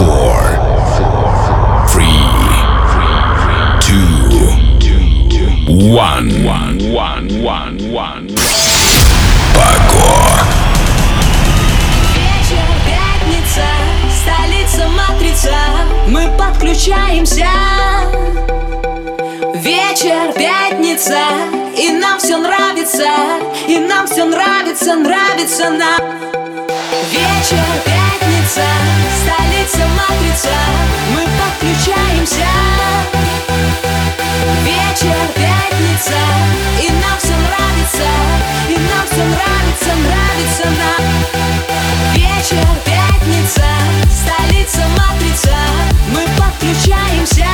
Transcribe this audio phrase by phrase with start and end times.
[0.00, 0.40] Four,
[1.92, 2.24] three,
[3.82, 4.30] two,
[7.92, 8.26] one.
[9.54, 10.06] Пако.
[12.16, 13.66] Вечер пятница,
[14.10, 15.54] столица матрица,
[16.08, 17.50] мы подключаемся.
[19.54, 21.18] Вечер пятница,
[21.76, 23.06] и нам все нравится,
[23.68, 26.29] и нам все нравится, нравится нам
[27.40, 28.64] вечер, пятница,
[29.22, 30.50] столица матрица,
[31.14, 32.46] мы подключаемся.
[34.62, 36.18] Вечер, пятница,
[36.82, 38.08] и нам все нравится,
[38.68, 41.02] и нам все нравится, нравится нам.
[42.14, 43.64] Вечер, пятница,
[44.10, 45.56] столица матрица,
[46.12, 47.48] мы подключаемся.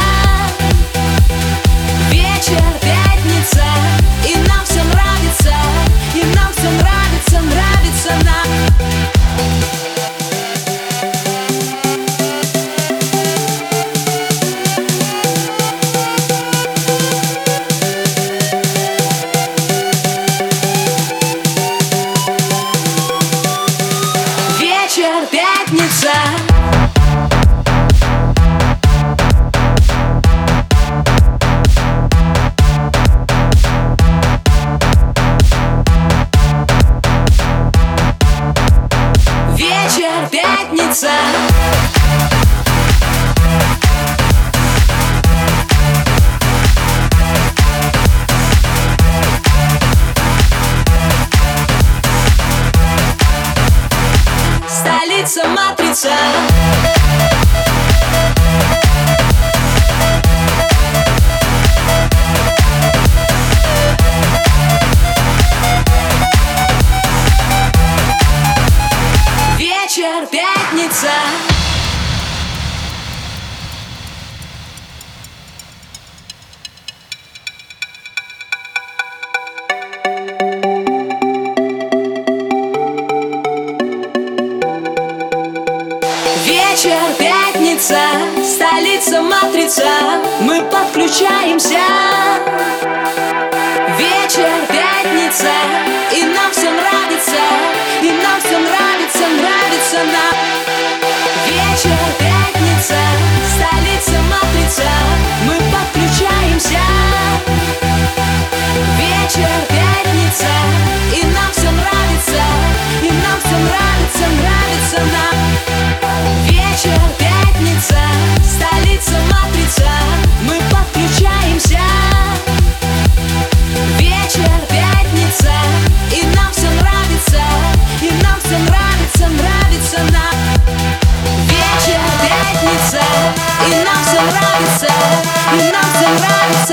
[2.11, 3.96] Вечер, пятница.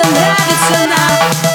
[0.03, 1.52] And that is enough.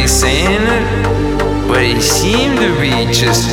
[0.00, 3.52] Really saying it, but he seemed to be just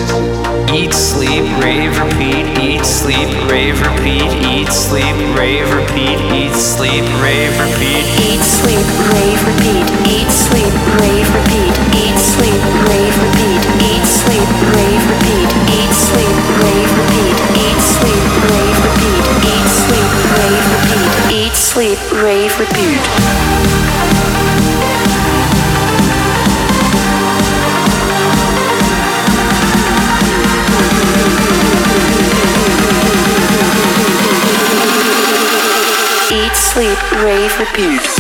[0.71, 7.51] eat, sleep, rave, repeat, eat, sleep, rave, repeat, eat, sleep, rave, repeat, eat, sleep, rave,
[7.59, 8.05] repeat.
[8.23, 10.71] Eat, sleep, rave, repeat, eat, sleep,
[11.03, 16.31] rave, repeat, eat, sleep, rave, repeat, eat, sleep, rave, repeat, eat, sleep,
[16.63, 23.66] rave, repeat, eat, sleep, rave, repeat, eat, sleep, rave, repeat, eat, sleep, rave, repeat.
[37.23, 38.16] Rave Repute.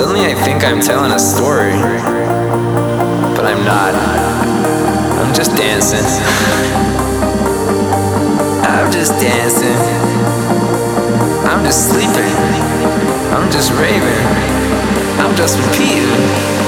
[0.00, 1.72] Suddenly I think I'm telling a story.
[3.36, 3.94] But I'm not.
[5.20, 6.00] I'm just dancing.
[8.64, 9.76] I'm just dancing.
[11.44, 12.32] I'm just sleeping.
[13.34, 14.26] I'm just raving.
[15.20, 16.59] I'm just repeating.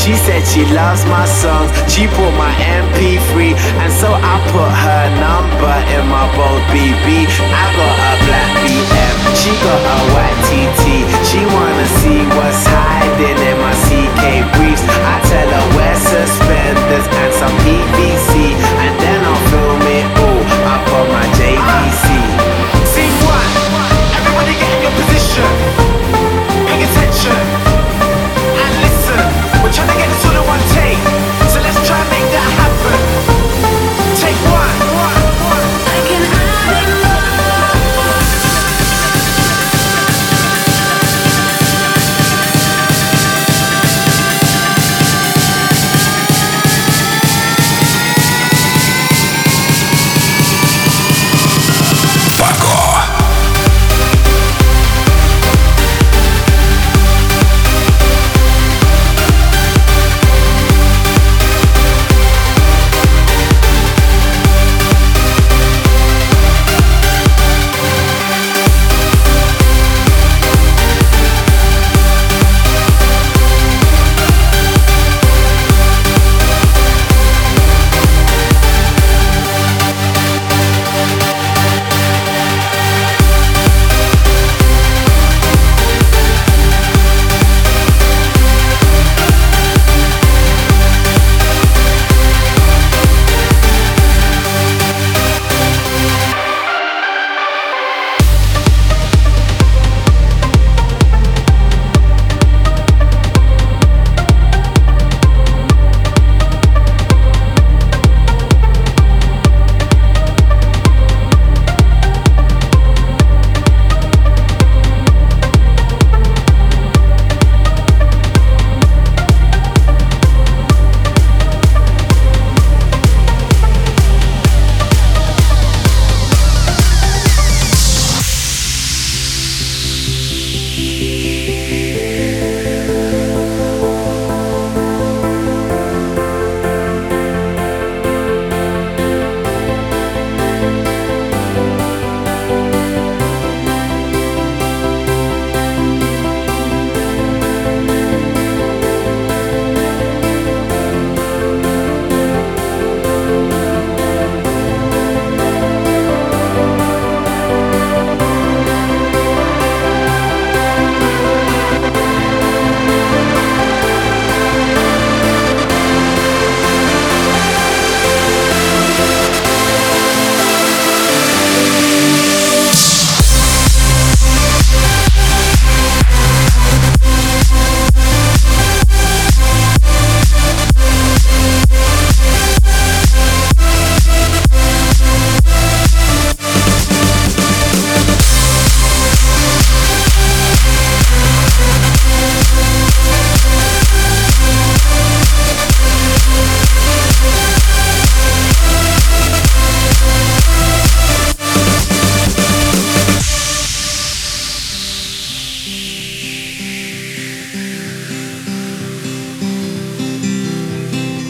[0.00, 3.52] She said she loves my songs, she bought my MP3.
[3.84, 7.28] And so I put her number in my bold BB.
[7.28, 11.04] I got a black BM, she got a white TT.
[11.28, 14.84] She wanna see what's hiding in my CK briefs.
[14.88, 18.09] I tell her wear suspenders and some PVC.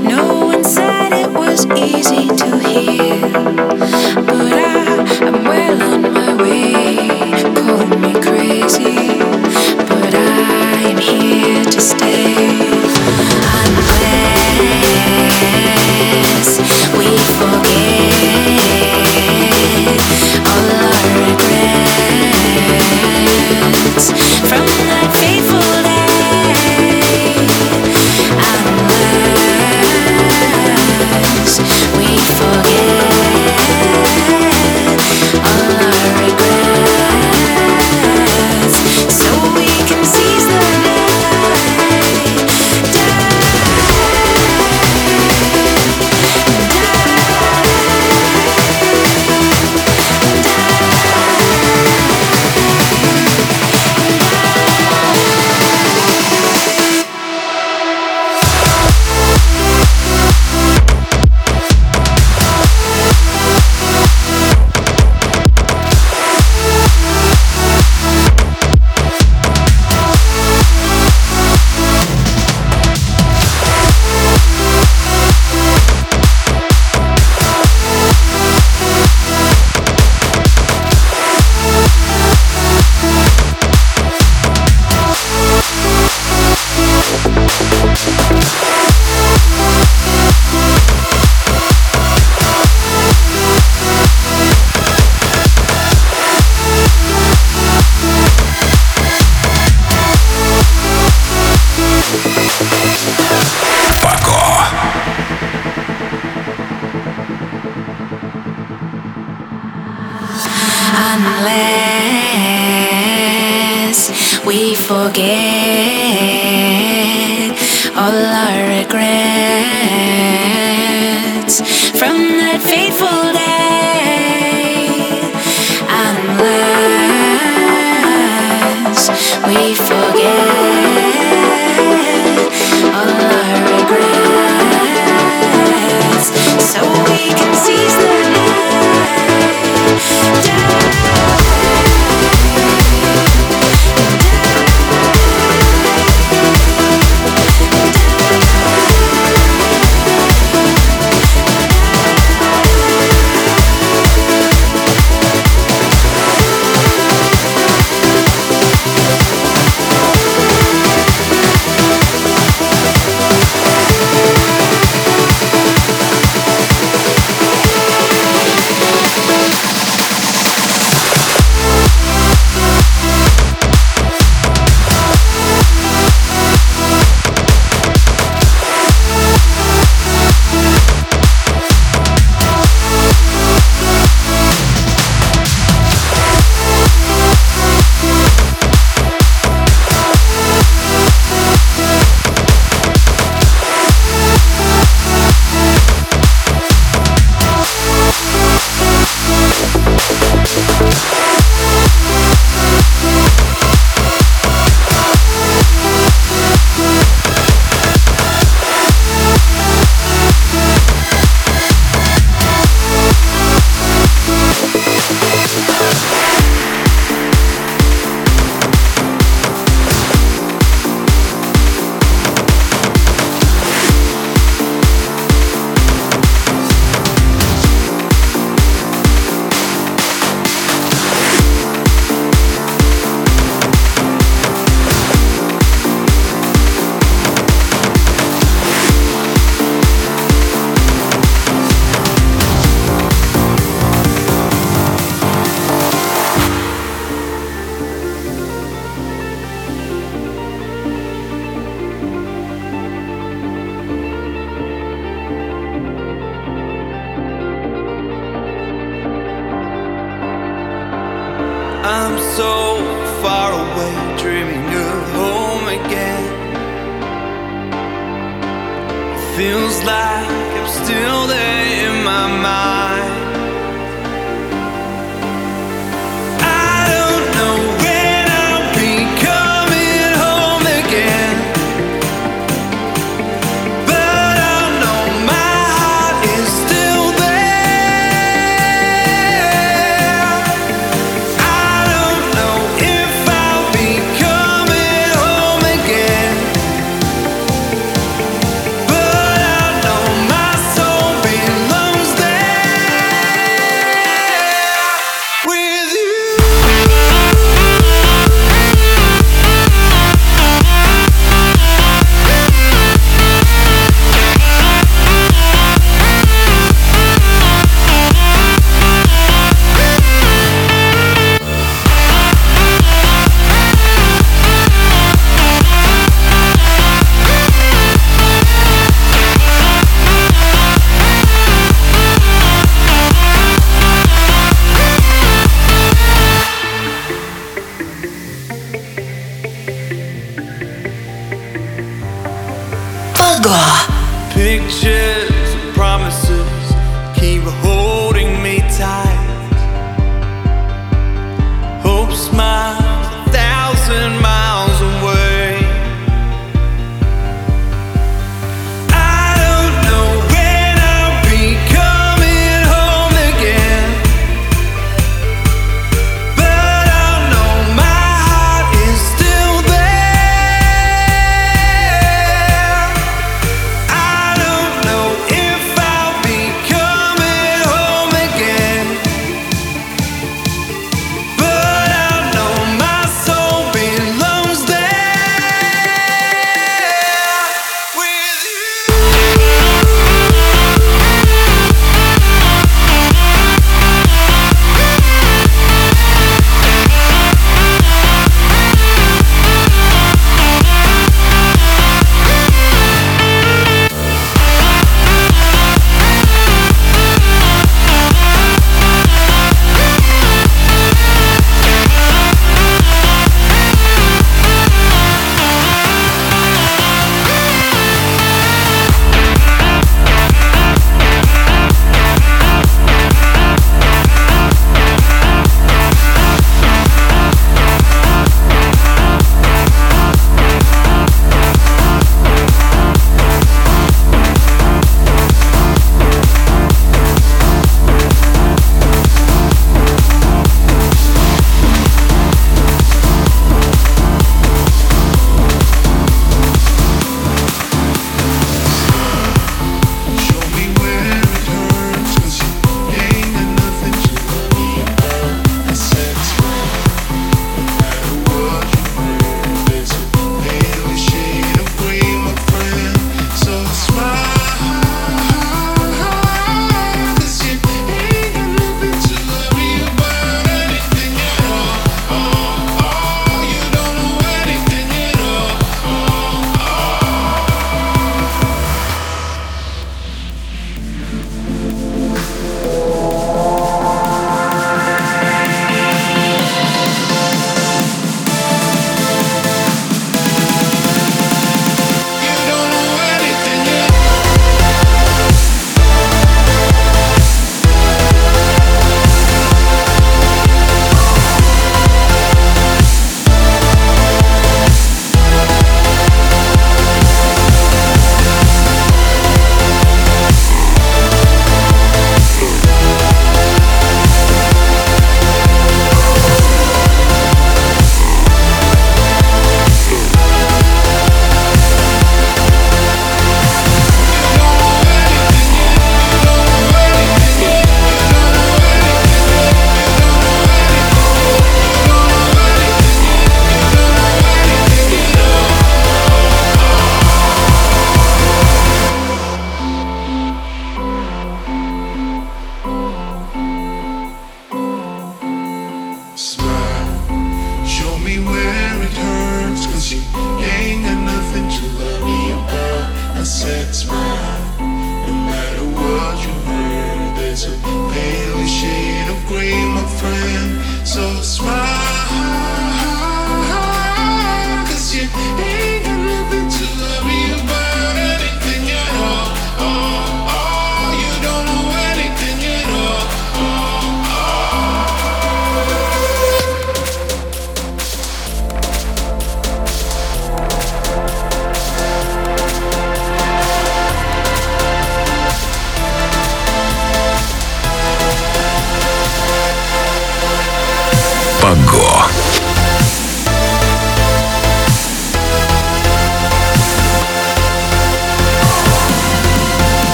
[0.00, 0.31] No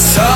[0.00, 0.29] sun.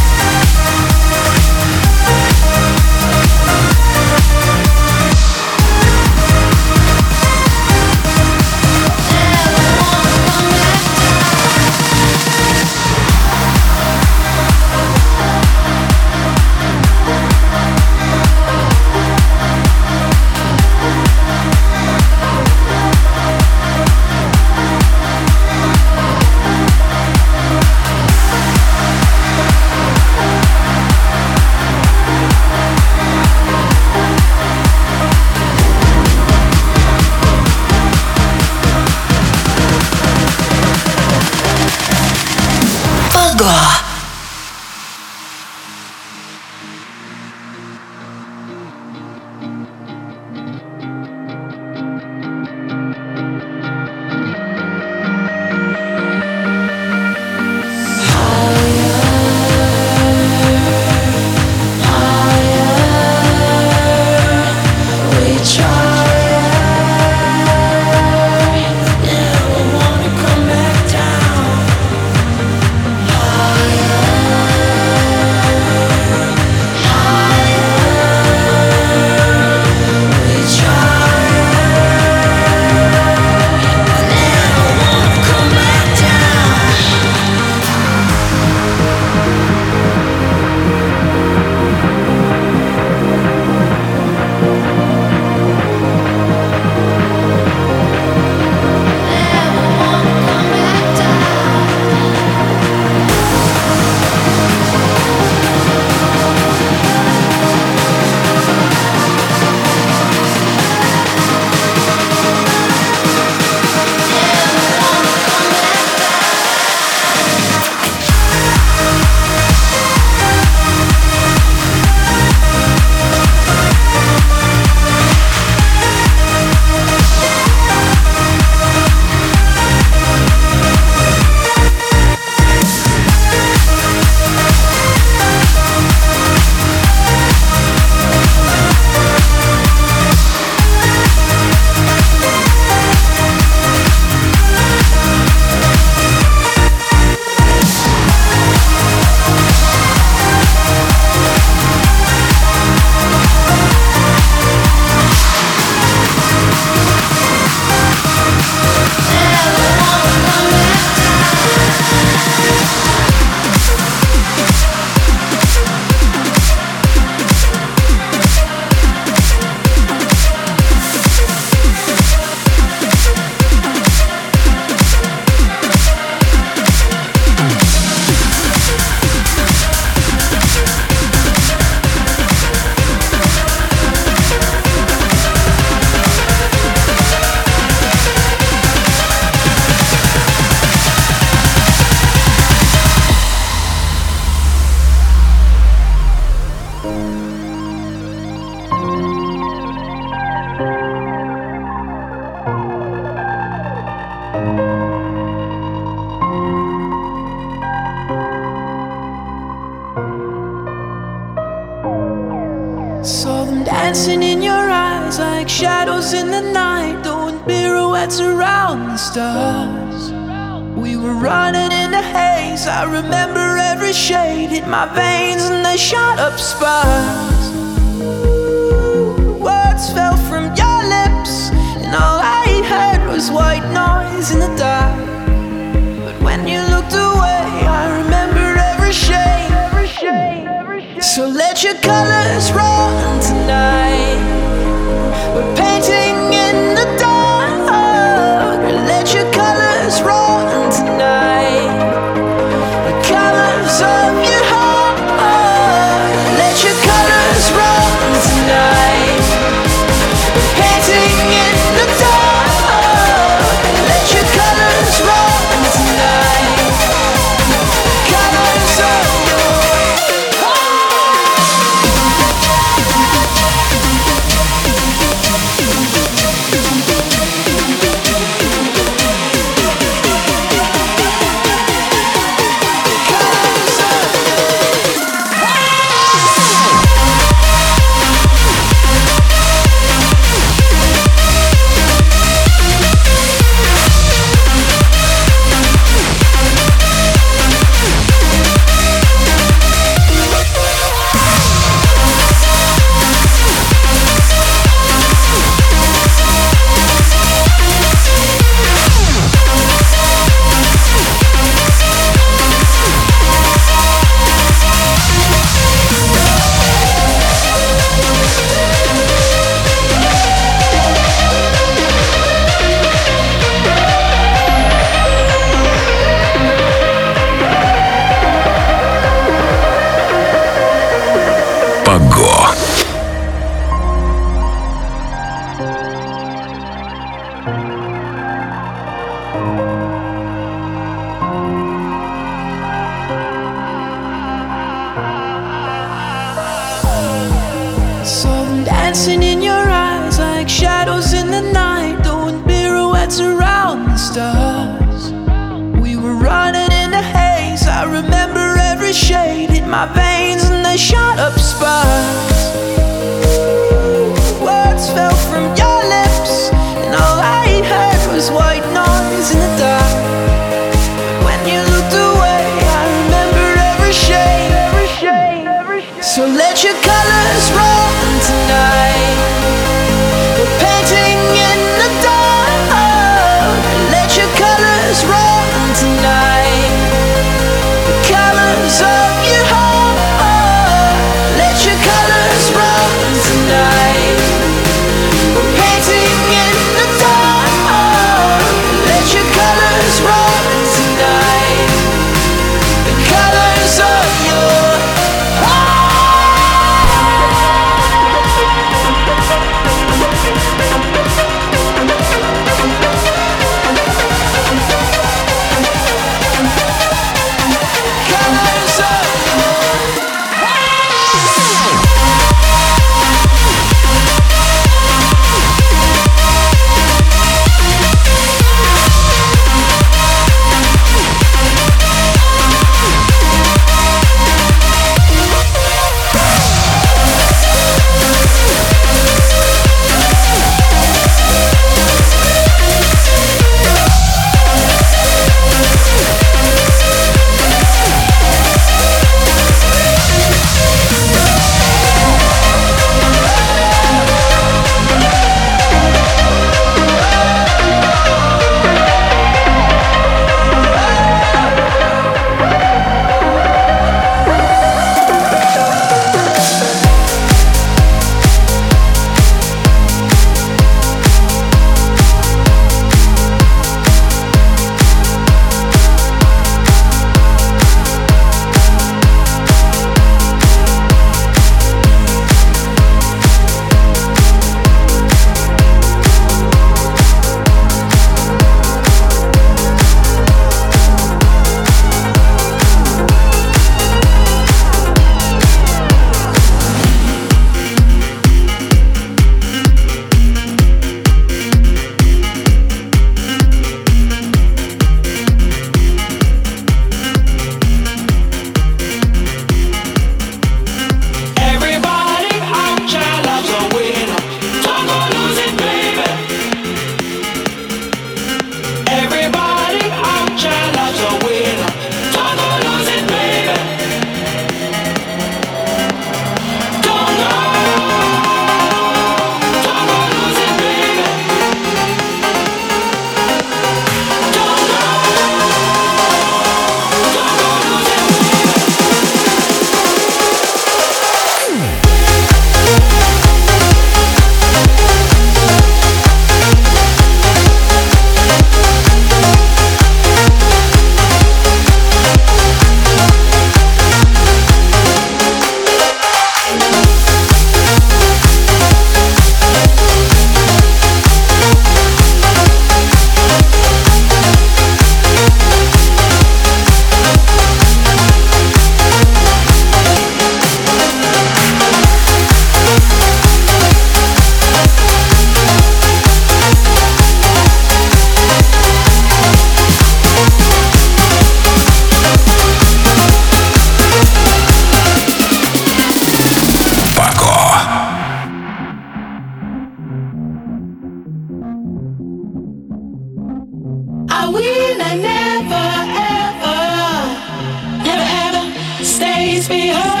[599.51, 600.00] Behind.